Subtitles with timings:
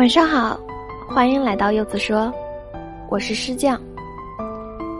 [0.00, 0.58] 晚上好，
[1.06, 2.32] 欢迎来到柚子说，
[3.10, 3.78] 我是诗匠。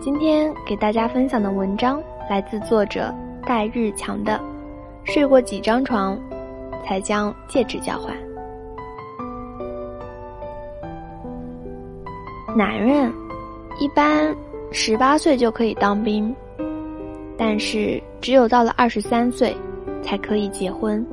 [0.00, 3.12] 今天给大家分享的文章来自作者
[3.44, 4.40] 戴日强的
[5.12, 6.16] 《睡过几张床，
[6.84, 8.14] 才将戒指交换》。
[12.56, 13.12] 男人
[13.80, 14.32] 一般
[14.70, 16.32] 十八岁就可以当兵，
[17.36, 19.56] 但是只有到了二十三岁
[20.04, 21.04] 才可以结婚。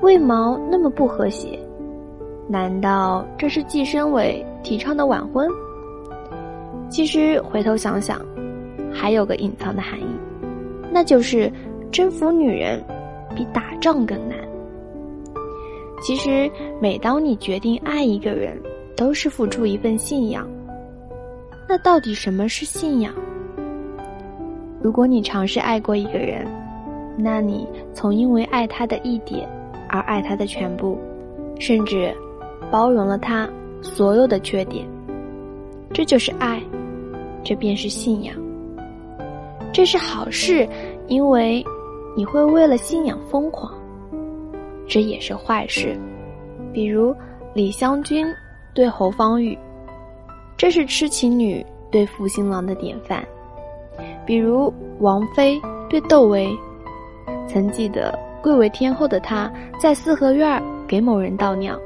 [0.00, 1.56] 为毛那么不和谐？
[2.46, 5.48] 难道这是计生委提倡的晚婚？
[6.90, 8.20] 其实回头想想，
[8.92, 10.06] 还有个隐藏的含义，
[10.92, 11.50] 那就是
[11.90, 12.82] 征服女人
[13.34, 14.38] 比打仗更难。
[16.02, 18.60] 其实每当你决定爱一个人，
[18.94, 20.46] 都是付出一份信仰。
[21.66, 23.12] 那到底什么是信仰？
[24.82, 26.46] 如果你尝试爱过一个人，
[27.16, 29.48] 那你从因为爱他的一点。
[29.90, 30.98] 而爱他的全部，
[31.60, 32.12] 甚至
[32.74, 33.48] 包容了他
[33.80, 34.84] 所有的缺点，
[35.92, 36.60] 这就是爱，
[37.44, 38.34] 这便是信仰。
[39.72, 40.68] 这是好事，
[41.06, 41.64] 因为
[42.16, 43.72] 你会为了信仰疯狂；
[44.88, 45.96] 这也是坏事，
[46.72, 47.14] 比如
[47.54, 48.26] 李香君
[48.74, 49.56] 对侯方域，
[50.56, 53.20] 这是痴情女对负心郎的典范；
[54.26, 56.50] 比如王妃对窦唯，
[57.46, 58.12] 曾记得。
[58.42, 61.78] 贵为天后的她，在四合院给某人倒尿，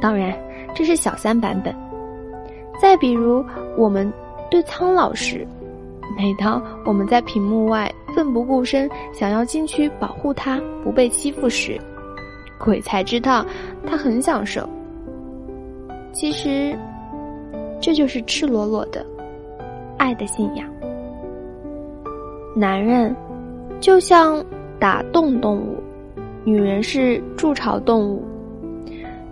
[0.00, 0.32] 当然
[0.74, 1.74] 这是小三版本。
[2.80, 3.44] 再比如，
[3.76, 4.10] 我们
[4.50, 5.46] 对苍老师，
[6.16, 11.78] 每当我们在屏幕外奋不顾身想要进去保护他不被欺负时，
[12.58, 13.44] 鬼才知道
[13.86, 14.66] 他很享受。
[16.12, 16.74] 其实，
[17.80, 19.04] 这就是赤裸裸的
[19.98, 20.66] 爱的信仰。
[22.56, 23.14] 男人
[23.78, 24.42] 就像
[24.78, 25.78] 打洞动物。
[26.42, 28.24] 女人是筑巢动物，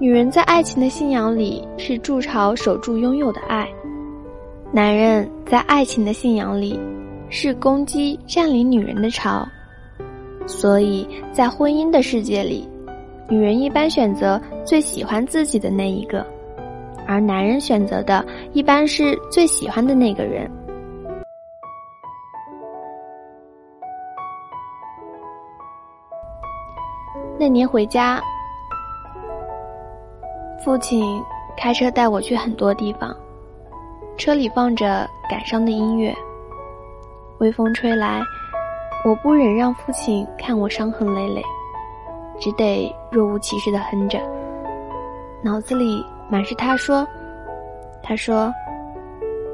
[0.00, 3.68] 女人在爱情的信仰里是筑巢守住拥有的爱，
[4.70, 6.78] 男人在爱情的信仰里
[7.28, 9.44] 是攻击占领女人的巢，
[10.46, 12.68] 所以在婚姻的世界里，
[13.28, 16.24] 女人一般选择最喜欢自己的那一个，
[17.04, 20.48] 而男人选择的一般是最喜欢的那个人。
[27.36, 28.22] 那年回家，
[30.64, 31.22] 父亲
[31.56, 33.14] 开车带我去很多地方，
[34.16, 36.14] 车里放着感伤的音乐。
[37.38, 38.20] 微风吹来，
[39.04, 41.42] 我不忍让父亲看我伤痕累累，
[42.40, 44.18] 只得若无其事的哼着，
[45.42, 47.06] 脑子里满是他说
[48.02, 48.52] ：“他说，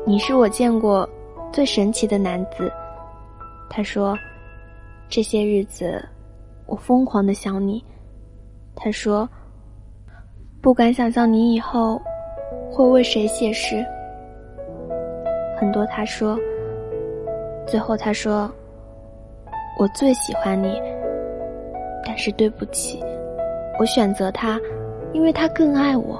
[0.07, 1.09] 你是我见过
[1.53, 2.73] 最神奇的男子。”
[3.69, 4.17] 他说，
[5.09, 6.03] 这些日子。
[6.67, 7.85] 我疯狂的想你，
[8.75, 9.29] 他说
[10.65, 12.01] ：“不敢想象你以后
[12.73, 13.85] 会为谁写诗。”
[15.61, 16.39] 很多他说，
[17.67, 18.51] 最后他说
[19.79, 20.81] ：“我最喜欢你，
[22.03, 22.99] 但是对不起，
[23.79, 24.59] 我选择他，
[25.13, 26.19] 因为他更爱我。”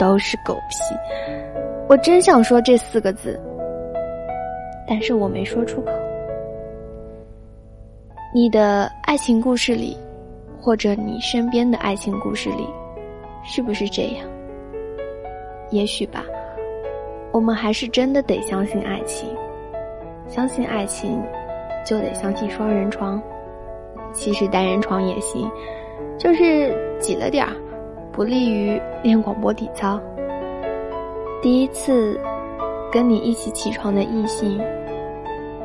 [0.00, 0.94] 都是狗屁！
[1.88, 3.38] 我真想说这四个字，
[4.88, 5.90] 但是我没说出口。
[8.34, 9.96] 你的爱情故事里，
[10.60, 12.68] 或者你身边的爱情故事里，
[13.46, 14.26] 是不是这样？
[15.70, 16.24] 也许吧。
[17.32, 19.28] 我们还是真的得相信爱情，
[20.26, 21.22] 相信爱情，
[21.84, 23.22] 就得相信双人床。
[24.12, 25.50] 其实单人床也行，
[26.16, 27.52] 就是挤了点儿，
[28.10, 30.00] 不利于练广播体操。
[31.42, 32.18] 第一次
[32.90, 34.58] 跟你一起起床的异性，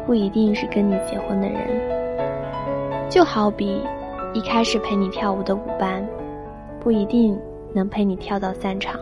[0.05, 1.61] 不一定是跟你结婚的人。
[3.09, 3.81] 就好比
[4.33, 6.05] 一开始陪你跳舞的舞伴，
[6.81, 7.39] 不一定
[7.73, 8.99] 能陪你跳到散场。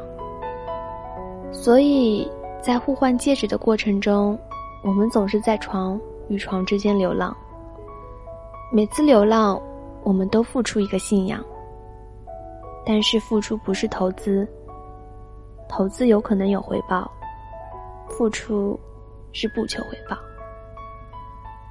[1.52, 2.30] 所以
[2.62, 4.38] 在互换戒指的过程中，
[4.84, 7.36] 我们总是在床与床之间流浪。
[8.72, 9.62] 每次流浪，
[10.04, 11.44] 我们都付出一个信仰。
[12.86, 14.48] 但是付出不是投资，
[15.68, 17.10] 投资有可能有回报，
[18.08, 18.80] 付出
[19.32, 20.18] 是不求回报。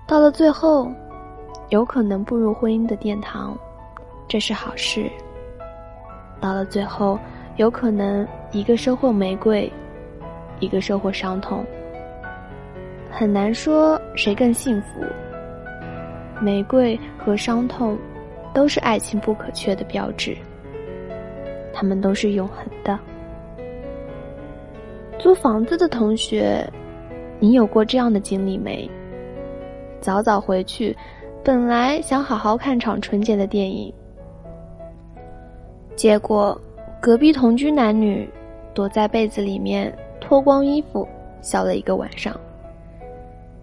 [0.06, 0.90] 到了最后。
[1.70, 3.54] 有可能步入婚姻的殿堂，
[4.26, 5.12] 这是好事。
[6.40, 7.18] 到了最后，
[7.56, 9.70] 有可能一个收获玫瑰，
[10.60, 11.64] 一个收获伤痛。
[13.10, 15.00] 很难说谁更幸福。
[16.40, 17.98] 玫瑰和伤痛，
[18.54, 20.36] 都是爱情不可缺的标志。
[21.72, 22.98] 他们都是永恒的。
[25.18, 26.64] 租房子的同学，
[27.40, 28.88] 你有过这样的经历没？
[30.00, 30.96] 早早回去。
[31.44, 33.92] 本来想好好看场纯洁的电影，
[35.98, 36.56] 结果
[37.00, 38.30] 隔壁同居男女
[38.72, 41.06] 躲在被子里面脱光衣服
[41.42, 42.38] 笑了一个晚上，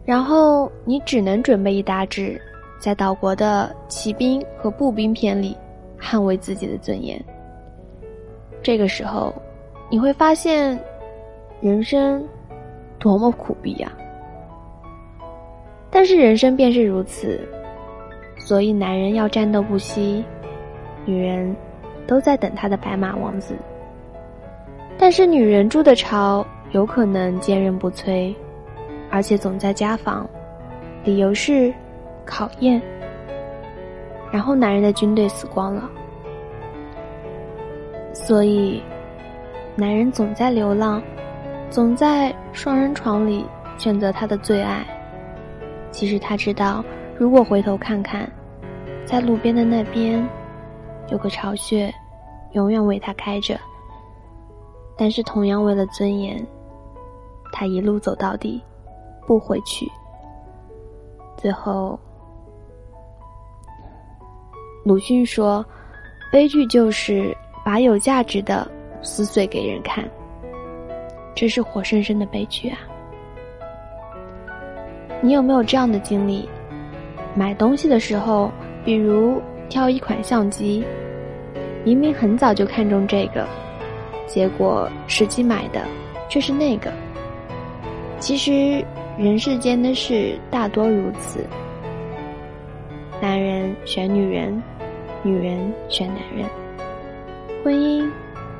[0.03, 2.37] 然后你只能准备一大纸，
[2.77, 5.55] 在岛国的骑兵和步兵篇里
[5.97, 7.17] 捍卫自己的尊严。
[8.61, 9.33] 这个时候，
[9.89, 10.77] 你会发现，
[11.61, 12.21] 人生
[12.99, 13.89] 多么苦逼呀！
[15.89, 17.39] 但是人生便是如此，
[18.37, 20.21] 所以男人要战斗不息，
[21.05, 21.55] 女人
[22.07, 23.55] 都在等他的白马王子。
[24.97, 28.33] 但是女人筑的巢有可能坚韧不摧，
[29.09, 30.27] 而且总在家访，
[31.03, 31.73] 理由是
[32.25, 32.81] 考验。
[34.31, 35.89] 然后男人的军队死光了，
[38.11, 38.81] 所以
[39.75, 41.01] 男人总在流浪，
[41.69, 43.45] 总在双人床里
[43.77, 44.85] 选择他的最爱。
[45.91, 46.83] 其实他知道，
[47.17, 48.29] 如果回头看看，
[49.05, 50.27] 在路边的那边，
[51.09, 51.93] 有个巢穴，
[52.51, 53.59] 永远为他开着。
[54.97, 56.45] 但是同样为了尊严，
[57.51, 58.61] 他一路走到底，
[59.27, 59.91] 不回去。
[61.35, 61.99] 最后，
[64.83, 65.65] 鲁迅说
[66.31, 68.69] ：“悲剧就是把有价值的
[69.01, 70.03] 撕碎给人看。”
[71.35, 72.79] 这是活生生的悲剧啊！
[75.21, 76.47] 你有没有这样的经历？
[77.35, 78.49] 买东西的时候，
[78.85, 80.83] 比如挑一款相机，
[81.83, 83.45] 明明很早就看中这个，
[84.27, 85.81] 结果实际买的
[86.29, 86.91] 却是那个。
[88.19, 88.83] 其实
[89.17, 91.45] 人世间的事大多如此，
[93.21, 94.61] 男人选女人，
[95.21, 96.49] 女人选男人，
[97.63, 98.09] 婚姻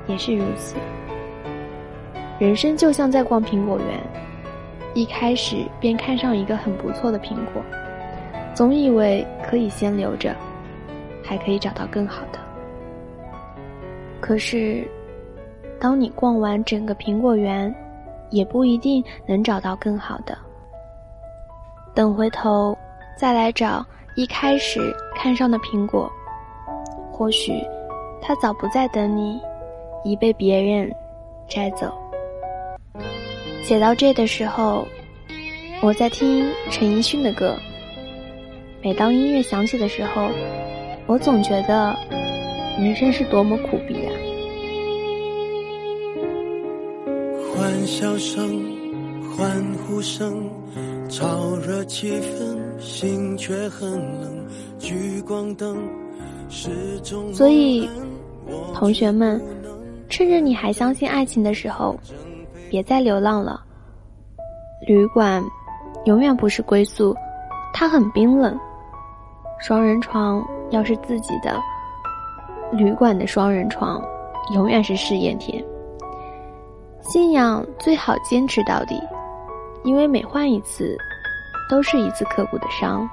[0.07, 0.75] 也是如此。
[2.38, 4.00] 人生就像在逛苹果园。
[4.94, 7.62] 一开始便看上一个很不错的苹果，
[8.54, 10.34] 总以为可以先留着，
[11.25, 12.39] 还可以找到更好的。
[14.22, 14.88] 可是，
[15.80, 17.74] 当你逛完整个苹果园，
[18.30, 20.38] 也不一定能找到更好的。
[21.94, 22.77] 等回头
[23.18, 23.86] 再来找
[24.16, 26.12] 一开始看上的苹果，
[27.12, 27.62] 或许
[28.21, 29.39] 它早不再等你，
[30.04, 30.94] 已被别人
[31.48, 31.94] 摘走。
[33.63, 34.86] 写到这的时候，
[35.81, 37.56] 我在听陈奕迅的歌。
[38.81, 40.30] 每当音乐响起的时候，
[41.07, 41.96] 我总觉得
[42.80, 44.12] 人生是多么苦逼啊！
[47.54, 48.44] 欢笑声、
[49.38, 49.48] 欢
[49.86, 50.50] 呼声，
[51.07, 54.46] 炒热气氛，心却很冷。
[54.80, 55.78] 聚光灯。
[57.34, 57.90] 所以，
[58.74, 59.42] 同学们，
[60.10, 61.96] 趁着你还相信爱情的时候。
[62.68, 63.63] 别再流浪了。
[64.88, 65.42] 旅馆
[66.06, 67.16] 永远不是归宿，
[67.72, 68.57] 它很冰冷。
[69.60, 71.59] 双人床要是自己的，
[72.71, 74.01] 旅馆的双人床
[74.53, 75.63] 永远是试验田。
[77.01, 79.01] 信仰最好坚持到底，
[79.83, 80.97] 因为每换一次，
[81.69, 83.07] 都是一次刻骨的伤。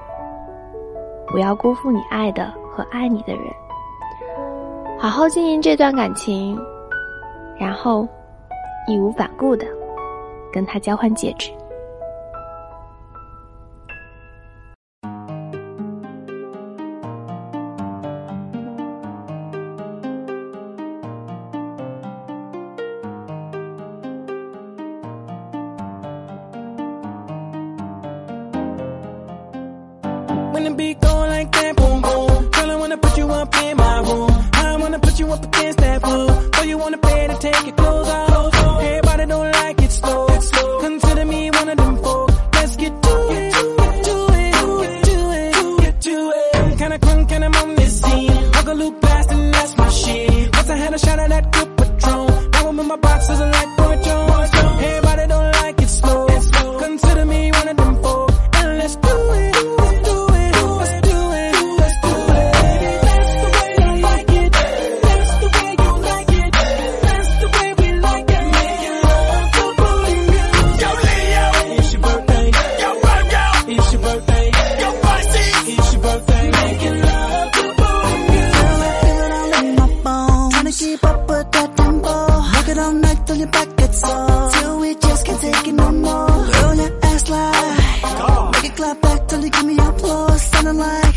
[1.28, 3.44] 不要辜负你爱的和爱你的人，
[4.98, 6.58] 好好经营这段感情，
[7.58, 8.08] 然后。
[8.88, 9.64] 义无反顾的
[10.52, 11.52] 跟他交换戒指。
[30.72, 32.50] wanna be going like that, boom boom.
[32.50, 34.31] Girl, I wanna put you up in my room.
[34.55, 36.29] I wanna put you up against that wall.
[36.55, 38.55] So you wanna pay to take your clothes off.
[38.82, 40.26] Everybody don't like it slow.
[40.81, 42.34] Consider me one of them folks.
[42.55, 43.52] Let's get to it,
[43.82, 44.52] get to it,
[44.82, 46.56] get to it, get to it.
[46.56, 48.32] I'm kinda crunk and I'm on this scene.
[48.55, 50.56] Hook a loop blast and that's my shit.
[50.56, 53.41] Once I had a shot of that good patron, now I'm in my box as
[89.03, 90.43] back till you give me applause.
[90.51, 91.15] Sounding like,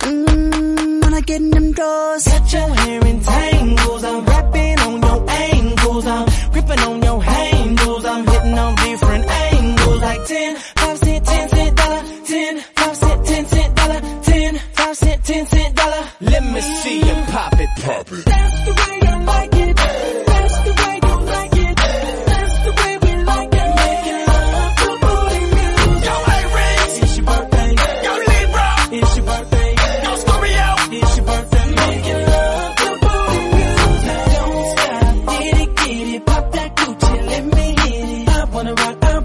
[0.00, 2.24] mmm, when I get in them doors.
[2.24, 8.04] Got your hair in tangles, I'm rapping on your angles, I'm gripping on your handles,
[8.04, 10.00] I'm hitting on different angles.
[10.02, 14.96] Like 10, 5 cent, 10 cent dollar, 10, 5 cent, 10 cent dollar, 10, 5
[14.96, 16.02] cent, 10 cent dollar.
[16.20, 18.24] Let me see you pop it, pop it.
[18.24, 19.95] That's the way I like it.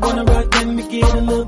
[0.02, 1.41] wanna rock, then we get a little.